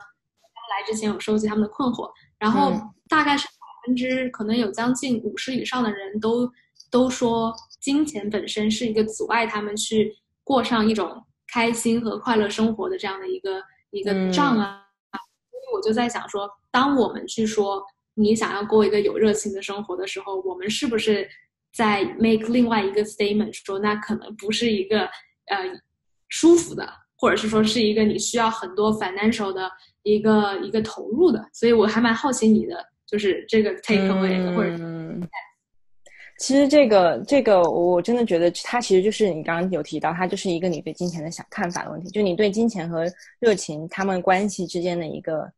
[0.70, 2.08] 来之前有收集他们的困惑，
[2.38, 2.72] 然后
[3.08, 6.48] 大概是百分之可能有将近五十以上的人都
[6.92, 11.20] 都说金钱本身是一个阻碍他们去过上一种
[11.52, 14.66] 开心和快乐生活的这样的一个一个障碍，
[15.10, 17.82] 所以我就在想说，当我们去说。
[18.14, 21.26] 你想要过一个有热情的生活的时候，我们是不是
[21.72, 25.06] 在 make 另外一个 statement 说，那可能不是一个
[25.46, 25.56] 呃
[26.28, 29.66] 舒服的，或者是说是一个你需要很多 financial 的
[30.02, 31.42] 一个一个投入的？
[31.54, 34.76] 所以我还蛮好奇你的就是这个 take away 或者。
[36.42, 43.06] 其实这个这个，我真的觉得它其实就是你刚刚有提到，它就是一个你对金钱的想看法的问题，就你对金钱和
[43.38, 45.48] 热情他们关系之间的一个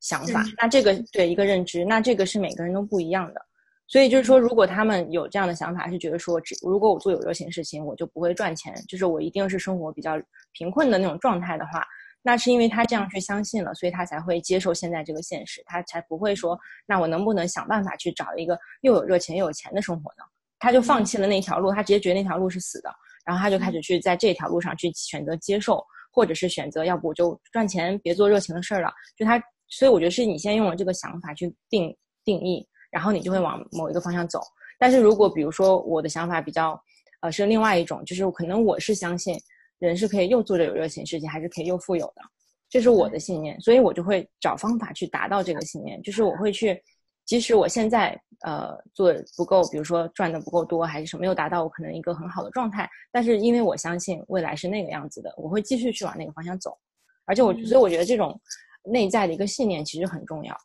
[0.00, 0.42] 想法。
[0.56, 3.42] 那这个对一个认知，那这个是每个人都不一样的。
[3.86, 10.18] 所以就是说，如果他们有这样的想法，是觉得说，只如果我做有热情的事情，我就不会赚钱，就是我一定是生活比较
[10.52, 11.84] 贫困的那种状态的话，
[12.22, 20.24] 那是因为他这样去相信了，所以他才会接受现在这个现实，他才不会说，那我能不能想办法去找一个又有热情又有钱的生活呢？
[20.58, 22.90] 他就放弃了那条路，他直接觉得那条路是死的，
[23.24, 28.92] 然后他就开始去在这条路上去选择接受，或者是选择要不就赚钱，别做热情的事儿了。
[29.16, 32.66] 就他，所以我觉得是你先用了这个想法去定定义。
[32.90, 34.40] 然后你就会往某一个方向走，
[34.76, 36.76] 但是如果比如说我的想法比较，
[37.20, 39.38] 呃，是另外一种，就是可能我是相信
[39.80, 42.22] 人是可以又做着有热情事情，还是可以又富有的，
[42.68, 46.80] 这是我的信念，所以我就会找方法去达到这个信念，就是我会去，
[47.24, 56.78] 即使我现在呃做不够，比如说赚的不够多，还是什么，没有达到我可能一个很好的状态，但是因为我相信未来是那个样子的，我会继续去往那个方向走，
[57.24, 58.38] 而且我所以我觉得这种
[58.84, 60.56] 内在的一个信念其实很重要。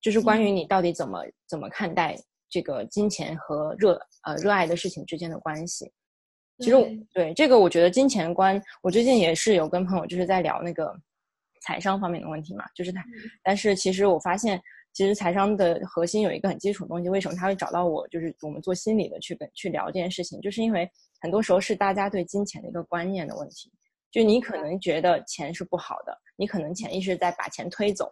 [0.00, 2.16] 就是关于你到底怎么怎么看待
[2.48, 5.90] 这个金钱和热呃热爱的事情之间的关系。
[6.60, 6.76] 其实
[7.12, 10.94] 对这个，我觉得金钱观，我最近也是有跟朋友就是在聊那个
[11.62, 13.04] 财商方面的问题嘛，就是他，
[13.42, 14.60] 但是其实我发现，
[14.92, 18.06] 其实财商的核心有一个很基础的东西，为什么他会找到我？
[18.08, 20.88] 就是我们做心理的去跟去聊这件事情，就是因为
[21.20, 23.70] 很多时候是大家对金钱的一个观念的问题。
[24.10, 28.10] 就你可能觉得钱是不好的，你可能潜意识在把钱推走。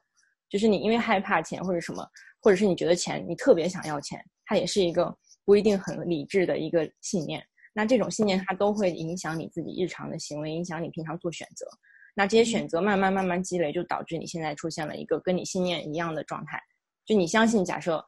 [0.49, 2.07] 就是你因为害怕钱或者什么，
[2.41, 5.13] 或者是你觉得钱你特别想要钱，它也是一个
[5.45, 7.43] 不一定很理智的一个信念。
[7.77, 11.67] 那这种信念它都会影响你自己日常的行为，影响你平常做选择。
[12.15, 16.59] 那这些选择慢慢慢慢积累，就导致你现在出现了一个跟你信念一样的状态。
[17.05, 18.03] 就你相信，假设，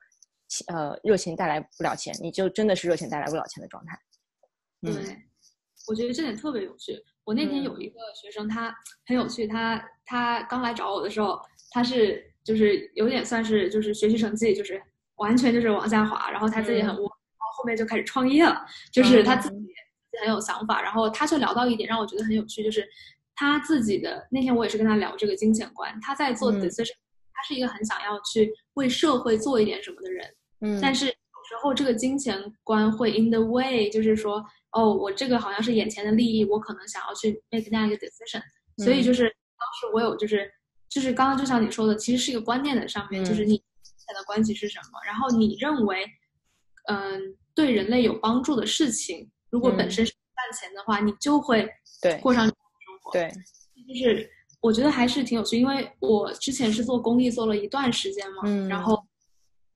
[0.68, 3.96] 呃，热情带来不了钱，你就真的是热情带来不了钱的状态。
[4.80, 4.92] 对，
[5.86, 6.98] 我觉得这点特别有趣。
[7.24, 8.74] 我那天有一个学生，他
[9.06, 11.38] 很有趣，他他刚来找我的时候，
[11.70, 12.26] 他是。
[12.44, 14.82] 就是有点算是就是学习成绩就是
[15.16, 17.17] 完全就是往下滑，然后他自己很窝，然
[17.58, 19.56] 后后面就开始创业了，就是他自己
[20.20, 22.88] 很有想法，然后他就聊到一点让我觉得很有趣，就是
[23.34, 26.94] 他自己的那天我也是跟他聊这个金钱观，他在做 decision，
[27.32, 38.42] 他是一个很想要去为社会做一点什么的人，嗯，但是有时候这个金钱观会 in the way，就是说哦我这个好像是眼前的利益，我可能想要去 make 那样一个 decision，
[38.84, 40.50] 所以就是当时我有就是。
[40.90, 46.02] 就是刚刚就像你说的，其实是一个观念的上面，就是你的关系是什么，然后你认为，
[46.86, 51.68] 嗯，对人类有帮助的事情，如果本身是赚钱的话，你就会
[52.00, 52.54] 对过上生
[53.02, 53.10] 活。
[53.10, 53.28] 对，
[53.88, 59.04] 就是我觉得还是挺有趣，因为我之前是做公益做了一段时间嘛，然后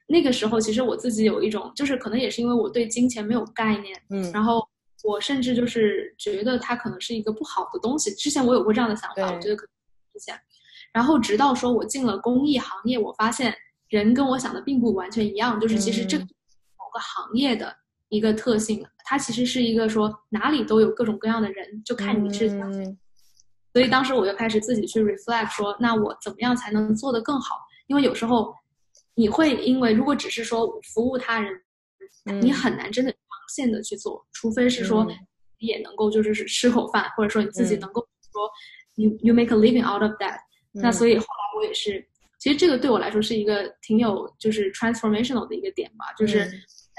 [0.06, 4.64] 那个时候其实我自己有一种，就是可能也是因为我对金钱没有概念，嗯，然后
[5.02, 8.14] 我甚至就是觉得它可能是一个不好的东西。
[8.14, 9.66] 之前我有过这样的想法，我觉得可
[10.12, 10.38] 之前。
[10.92, 13.52] 然后直到说我进了公益行业，我发现
[13.88, 15.58] 人跟我想的并不完全一样。
[15.58, 16.26] 就是其实这某
[16.92, 17.74] 个行业的
[18.08, 22.48] 一个特性，它其实是一个说哪里都有各种各样的人，就看你是。
[23.72, 27.56] 所以当时我就开始自己去 reflect，说那我怎么样才能做得更好？
[27.86, 28.54] 因为有时候
[29.14, 31.58] 你会因为如果只是说服务他人，
[32.42, 35.06] 你很难真的长线的去做，除非是说
[35.56, 38.50] 也能够就是是 吃口饭，或者说你自己能够说
[38.96, 40.38] you you make a living out of that。
[40.72, 42.06] 那所以后来我也是，
[42.38, 46.46] 其实这个对我来说是一个挺有就是 transformational 的一个点吧，就是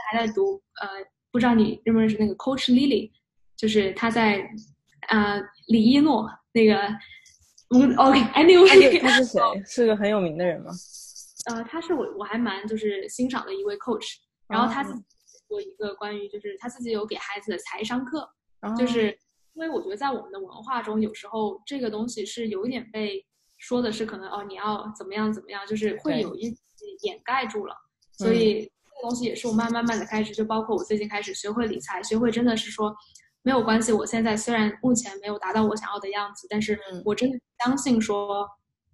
[0.10, 0.88] 还在读呃，
[1.32, 3.12] 不知道你认不认识那个 Coach Lily，
[3.56, 4.48] 就是他在
[5.10, 6.76] 呃李一诺那个，
[7.70, 9.40] 我 OK，Anyway，他是谁？
[9.66, 10.72] 是个很有名的人吗？
[11.52, 14.16] 呃，他是我我还蛮就是欣赏的一位 Coach，
[14.48, 15.04] 然后他自己
[15.48, 18.30] 做一个关于就是他自己有给孩子的财商课，
[18.78, 19.08] 就是
[19.54, 23.26] 因为我觉得在我们的文化中，有时候这个东西是有一点被。
[23.60, 26.54] 说的是可能哦，你要怎么样怎么样，就是会有一
[27.04, 27.74] 掩盖住了，
[28.12, 32.96] 所以这个东西也是我慢慢慢的开始，就包括我最近开始学会理财，学会真的是说
[33.42, 33.92] 没有关系。
[33.92, 38.48] 我现在虽然目前没有达到我想要的样子，但是我真的相信说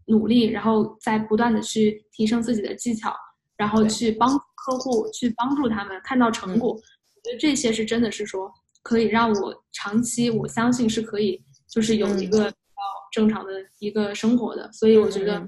[0.08, 3.16] 努力，然后在不断的去提升自己的技巧，
[3.56, 6.74] 然后去帮客户，去帮助他们看到成果。
[6.74, 12.52] 我觉得这些是真的是说可以让我长期，我相信是可以，就是有一个。
[13.12, 15.42] 正常的一个生活的，所以我觉得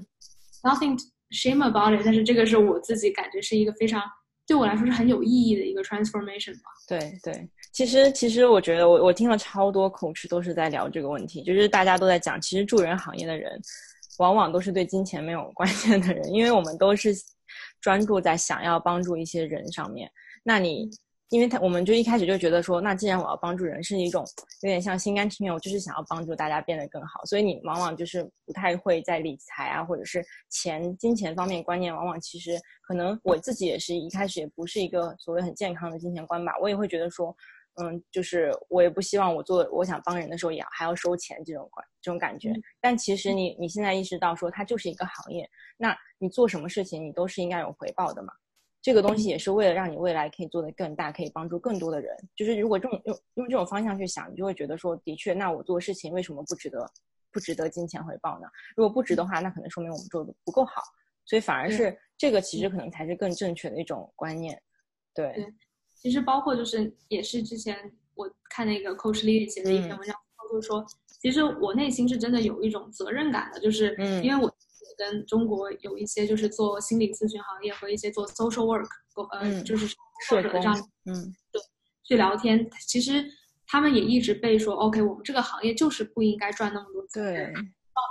[0.64, 0.98] nothing
[1.30, 2.02] shame about it。
[2.04, 4.02] 但是这个是我自己感觉是一个非常
[4.46, 6.70] 对我来说是很有意义的一个 transformation 吧。
[6.88, 13.60] 对对，其实其实我觉得我我听了超多 coach 都是在聊这个问题，就是大家都在讲，其实助人行业的人
[14.18, 17.14] 往往都是对金钱没有关键的人，因为我们都是
[17.80, 20.10] 专注在想要帮助一些人上面。
[20.42, 20.90] 那你
[21.32, 24.22] 因为他我们就一开始就觉得说，那既然我要帮助人，是一种
[24.60, 32.50] 有点像心甘情愿，我就是想要帮助大家变得更好，所以你往往就是不太会在理财啊，或者是钱金钱方面观念，往往其实
[32.86, 37.34] 可能我自己也是一开始也不是一个所谓很健康的金钱观吧，我也会觉得说。
[37.80, 42.52] 嗯，就是我也不希望我做我想帮人的时候也还要收钱这种感这种感觉。
[42.82, 48.34] 但其实你你现在意识到说它就是一个行业，那你做什么事情你都是应该有回报的嘛。
[48.82, 52.14] 这个东西也是为了让你未来可以做得更大，可以帮助更多的人。
[52.34, 56.84] 就是如果这种用用这种方向去想，你就会觉得说，的确，那我做事情为什么不值得
[57.32, 58.46] 不值得金钱回报呢？
[58.76, 60.82] 如果不值的话，那可能说明我们做的不够好。
[61.24, 64.60] 所以反而是这个其实可能才是更正确的一种观念。
[65.14, 65.32] 对。
[65.94, 67.78] 其实包括就是也是之前
[68.16, 70.16] 我看那个 Coach Lee 写的一篇文章，
[70.50, 70.84] 就是说，
[71.20, 74.52] 其实我内心是真的有一种责任感的，就是因为我
[74.96, 78.86] 跟中国有一些就是做心理咨询行业和一些做 social work，
[79.32, 79.86] 呃，就是
[80.26, 80.76] 社者这样，
[81.06, 81.60] 嗯，对，
[82.04, 83.24] 去聊天，其实
[83.66, 87.54] 他们也一直被说，OK，我们这个行业就是不应该赚那么多钱，对，让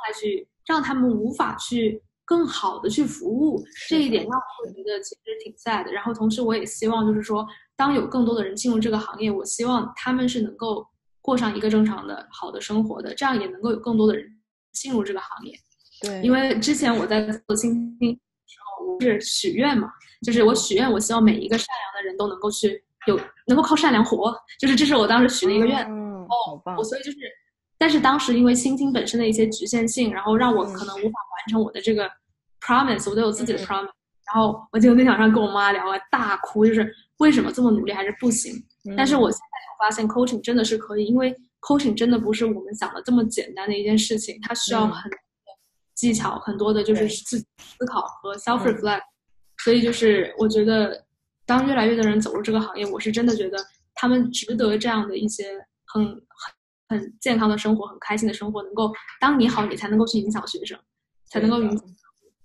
[0.05, 2.01] 他去让他们无法去。
[2.23, 5.91] 更好的去服务，这一点让我觉得其实挺 sad 的。
[5.91, 10.87] 然后同时我也希望，就是说，当有更多的人进入这个行业，我希望他们是能够
[11.19, 14.25] 过上一个正常的、好的生活的，这样也能够有更多的人
[14.71, 15.53] 进入这个行业。
[16.01, 18.11] 对，因为之前我在做星星
[18.47, 19.89] 时候，我是许愿嘛，
[20.25, 25.85] 就是我许愿，我希望每一个善良的人都能够去有能够靠善良活，就是这是我当时许的一个愿。
[25.89, 26.75] 嗯，好棒。
[26.75, 27.17] 我所以就是，
[27.77, 32.09] 但是当时因为倾听本身的一些局限性，然后让我可能无法完成我的这个。
[32.63, 33.89] promise，我都有自己的 promise，
[34.31, 38.53] 然后我就那天晚上跟我妈聊啊，大哭，就是为什么这么努力还是不行？
[38.95, 45.17] 但是我现在发现 coaching 真的是可以，因为 coaching 真的不是我们想的这么简单的一件事情，它需要很多
[45.95, 49.01] 技巧，很多的就是自思考和 self reflect。
[49.63, 51.05] 所以就是我觉得，
[51.45, 53.57] 当越来越多人走入这个行业，我是真的觉得
[53.93, 55.51] 他们值得这样的一些
[55.85, 60.79] 很很很健康的生活，很开心的生活，能够当你好，你才能够去影响学生，
[61.25, 61.95] 才能够影。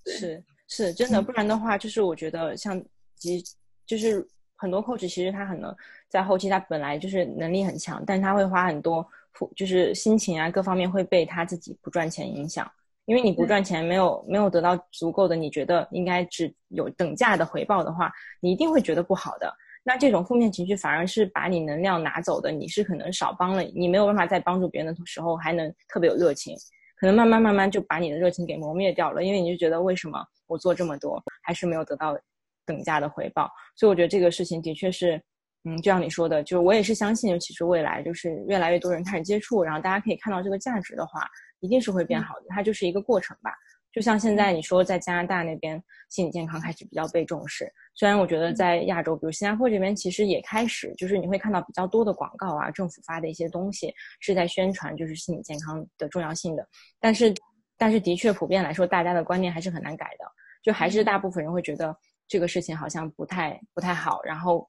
[0.04, 2.78] 是是真的，不然的话，就是我觉得像，
[3.16, 3.42] 其
[3.86, 5.74] 就是很多 coach 其实他可能
[6.08, 9.08] 在后期他本来就是能力很强，但他会花很多，
[9.56, 12.70] 就是心情啊各方面会被他自己不赚钱影响。
[13.06, 19.52] 因为你不赚钱，没有没有得到足够的，你觉得应该只有等价的回报的话，你一定会觉得不好的。
[19.82, 26.56] 那这种负面情绪反而是把你能量拿走的，你是可能少帮了，你没有办法在帮助别人的时候还能特别有热情。
[26.98, 32.18] 可能慢慢慢慢就把你的热情给磨灭掉了，因为你就觉得为什么我做这么多还是没有得到
[32.64, 33.48] 等价的回报？
[33.76, 35.22] 所以我觉得这个事情的确是，
[35.64, 41.28] 嗯，就像你说的，就是我也是相信，尤其是未来就是越来越多人开始接触，然后大家可以看到这个价值的话，
[41.66, 42.46] 一定是会变好的。
[42.50, 43.50] 它就是一个过程吧。
[43.92, 56.68] 就像现在你说在加拿大那边心理健康开始比较被重视，虽然我觉得在亚洲，比如新加坡这边其实也开始，就是你会看到比较多的广告啊，政府发的一些东西是在宣传就是心理健康的重要性的，
[57.00, 57.32] 但是
[57.78, 60.26] 但是的确普遍来说，大家的观念还是很难改的，
[60.62, 61.96] 就还是大部分人会觉得
[62.28, 64.68] 这个事情好像不太不太好，然后，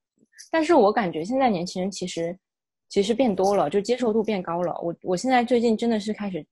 [0.50, 2.34] 但是我感觉现在年轻人其实
[2.88, 6.48] 其实变多了，就接受度变高了，我我现在最近真的是开始。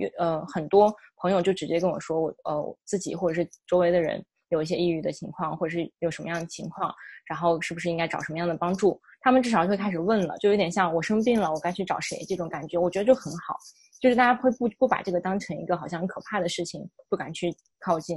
[0.00, 6.92] 有呃很多朋友就直接跟我说，我呃自己或者是周围的人有一些抑郁的情况，或者是有什么样的情况，
[7.26, 9.00] 然后是不是应该找什么样的帮助？
[9.20, 12.78] 他们至少会开始问了，就有点像我生病了，我该去找谁这种感觉。
[12.78, 13.54] 我觉得就很好，
[14.00, 18.16] 就是大家会不不把这个当成一个好像很可怕的事情，不敢去靠近。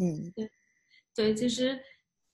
[0.00, 0.50] 嗯，对，
[1.14, 1.78] 对，其实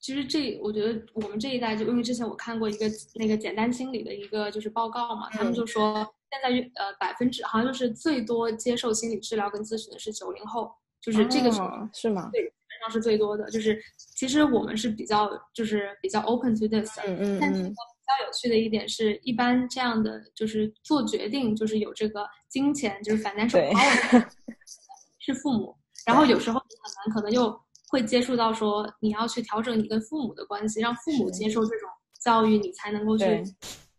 [0.01, 6.09] 其实这我觉得我们这一代就因为之前我看过一个那个简单心理的一个就是报告嘛，他们就说。
[6.31, 11.61] 现在呃百分之好像就是最多接受心理治疗跟咨询的是九零后，就是这个是
[11.95, 12.29] 是吗？
[12.33, 13.51] 对，基本上是最多的。
[13.51, 17.41] 就是其实我们是比较就是比较 open to this，嗯嗯嗯。
[17.41, 24.29] 但比较有趣的一点是，一般这样的就是做决定就是有这个金钱就是 financial power
[25.19, 25.75] 是父母，
[26.07, 31.89] 然后有时候你很难可能又会接触到说你要去调整你跟父母的关系，让父母接受这种
[32.21, 33.43] 教育，你才能够去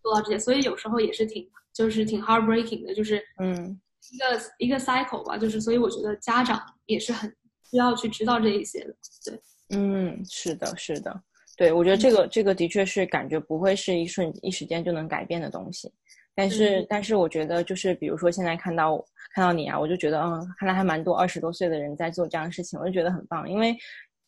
[0.01, 0.37] 做到这些。
[0.37, 1.49] 所以有时候也是挺。
[1.79, 3.79] 就是挺 heartbreaking 的，就是嗯，
[4.11, 7.33] 一个一个 cycle 吧，就是所以我觉得家长也是很
[7.71, 9.39] 需要去知道这一些的，对，
[9.69, 11.23] 嗯，是的，是的，
[11.55, 15.89] 对，我觉得这个这个的确是感觉不会是一瞬一时间就能改变的东西，
[16.35, 19.01] 但是但是我觉得就是比如说现在看到
[19.33, 23.73] 看到你啊，我就觉得嗯，看来还蛮多二十多岁的人在做这样的事情，我就觉得很棒，因为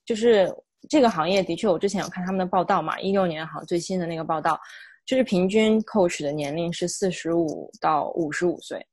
[0.06, 0.49] 就是
[0.88, 4.58] 这个行业的确，我之前有看他们的报道嘛，一六年好像最新的那个报道。
[5.06, 8.86] 就是平均 coach 的年龄是四十五到五十五岁，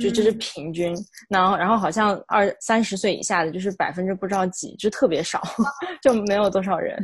[0.00, 0.94] 就这是平均。
[1.28, 5.42] 然后，然后好像二三十岁以下的，就是百分之不知道几，就特别少，
[6.02, 6.98] 就没有多少人。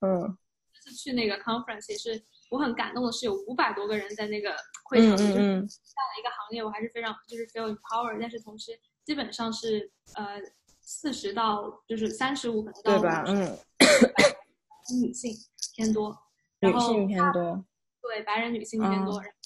[0.00, 0.36] 嗯，
[0.72, 4.54] 这次去那个 conference 也是我很感动的是有五百多个人在那个
[4.84, 5.66] 会场嗯，就是这样的
[6.18, 8.72] 一个行业，我还是非常就是 feel empowered，但是同时
[9.04, 10.40] 基本上是呃
[10.82, 13.24] 四十到就是三十五可能到对吧？
[13.28, 13.58] 嗯，
[15.00, 15.32] 女性
[15.76, 16.16] 偏多，
[16.60, 17.64] 女性偏多，
[18.02, 19.38] 对，白人女性偏多，然后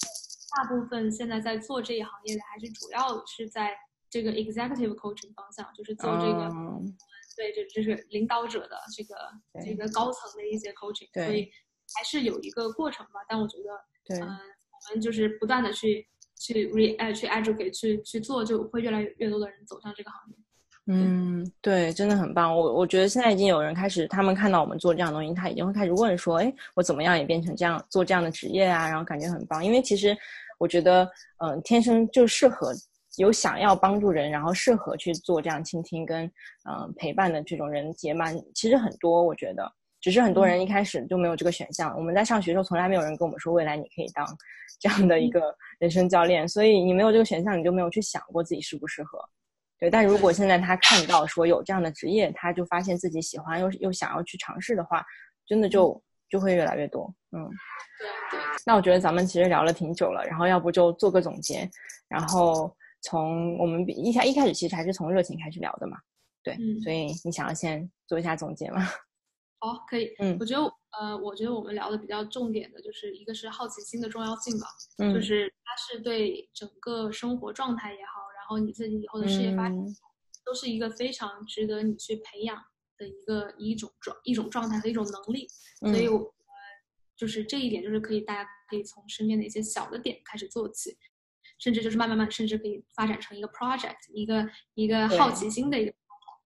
[0.57, 3.75] 大部分现在在做这一行业的还是主要是在
[4.09, 6.51] 这个 executive coaching 方向，就是做这个。
[7.37, 9.15] 对，这这是领导者的这个
[9.61, 11.51] 这个高层的一些 coaching，所以
[11.93, 13.19] 还是有一个过程吧。
[13.27, 16.07] 但我觉得，嗯，我们就是不断的去
[16.37, 20.37] 去 re 哎去 educate 去去做，就会越来越多的人走向这个行业。
[20.87, 22.55] 嗯，对，真的很棒。
[22.55, 28.87] 我我觉得现在已经有人开始，他们看到我们做这样的东西，他已经会开始问说，哎，我怎么样也变成这样做这样的职业啊？
[28.87, 30.15] 然后感觉很棒，因为其实
[30.57, 32.71] 我觉得，嗯，天生就适合。
[33.17, 36.25] 有想要帮助人，然后适合去做这样倾听跟
[36.69, 39.71] 嗯陪伴的这种人结蛮其实很多，我觉得
[40.01, 41.95] 只是很多人一开始就没有这个选项。
[41.95, 44.27] 我们在上学的时候，从来没有人跟我们说未来你可以当
[44.81, 49.17] 这样的一个人生教练，所以你没有这个选项，你就没有去想过自己适不适合。
[49.85, 55.05] 对，但如果现在他看到说有这样的职业，他就发现自己喜欢又又想要去尝试的话，
[55.45, 57.13] 真的就就会越来越多。
[57.31, 57.47] 嗯，
[57.99, 58.45] 对对。
[58.65, 61.69] 那我觉得咱们其实聊了挺久了，然后要不就做个总结，
[62.07, 62.75] 然后。
[63.07, 65.95] 从我们一开一开始其实还是从热情开始聊的嘛，
[66.41, 68.81] 对，所以你想要先做一下总结吗？
[69.61, 70.11] 好，可以。
[70.17, 70.65] 嗯，我觉得
[70.99, 74.65] 呃，我觉得我们聊的比较重点的就是一个是好奇心的重要性吧，
[74.97, 79.77] 嗯，就是它是对整个生活状态也好，然后你自己以后的事业发展，
[80.45, 82.57] 都是一个非常值得你去培养
[82.97, 85.47] 的一个一种状一种状态和一种能力。
[85.81, 86.23] 所以，呃，
[87.15, 90.97] 就是这一点就是可以大家可以从身边的一些小的点开始做起。
[91.57, 95.93] 甚至就是慢慢慢，甚至可以发展成一个 project，一个一个好奇心的一个，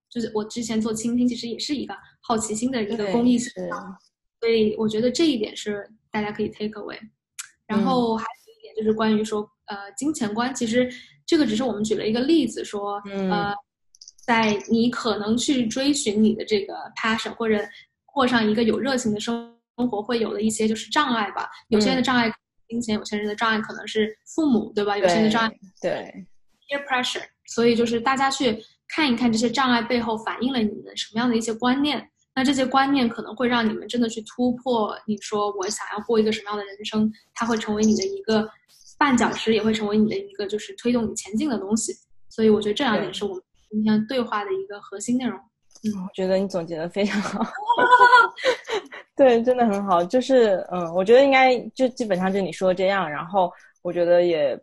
[0.07, 3.51] 就是我之前做倾听，其实也是一个好奇心的一个公益项
[4.39, 6.99] 所以我觉得这一点是大家可以 take away。
[7.65, 10.87] 然后还有一点就是关于说，呃，金钱观，其实
[11.29, 12.99] 这个只是我们举了一个例子，说，
[13.29, 13.53] 呃，
[14.25, 17.63] 在你可能去追寻你的这个 passion 或者
[18.03, 22.33] 过上一个有热情的生生活，会有的一些就是障碍吧，有些人的障碍。
[22.67, 24.95] 金钱，有些人的障碍可能是父母，对吧？
[24.95, 25.51] 有些人的障碍
[25.81, 25.89] 对
[26.67, 32.07] peer pressure，所以就是大家去看一看这些障碍背后反映了你们什么样的一些观念。
[32.35, 34.95] 那这些观念可能会让你们真的去突破。
[35.07, 38.47] 你说我想要过一个什么样的人生，它会成为你的一个
[38.99, 41.93] 绊脚石，也会成为你的一个就是推动你前进的东西。
[42.29, 45.39] 所以我觉得这两点是我们今天对话的一个核心内容。
[45.83, 47.41] 嗯，我觉得你总结的非常好。
[49.15, 50.03] 对，真的很好。
[50.03, 53.09] 就是，嗯，我觉得应该就基本上就你说的这样。
[53.09, 54.59] 然后我觉得也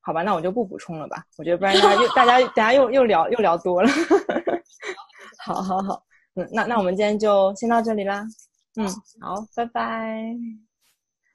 [0.00, 1.24] 好吧，那我就不补充了吧。
[1.38, 3.88] 我觉得不然大家又大家大家又又聊又聊多了。
[5.44, 6.02] 好好好，
[6.34, 8.26] 嗯，那那我们今天就先到这里啦。
[8.76, 8.88] 嗯，
[9.20, 10.36] 好，拜拜。